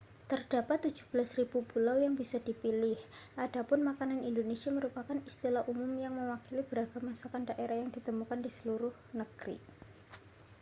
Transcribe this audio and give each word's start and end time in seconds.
terdapat 0.31 0.77
17.000 0.81 1.45
pulau 1.69 1.93
yang 2.05 2.13
bisa 2.21 2.37
dipilih 2.47 2.97
adapun 3.45 3.79
makanan 3.89 4.19
indonesia 4.29 4.71
merupakan 4.77 5.17
istilah 5.29 5.61
umum 5.71 5.91
yang 6.03 6.13
mewakili 6.19 6.61
beragam 6.69 7.03
masakan 7.13 7.43
daerah 7.49 7.75
yang 7.81 7.89
ditemukan 7.95 8.39
di 8.45 8.49
seluruh 8.57 8.93
negeri 9.19 9.57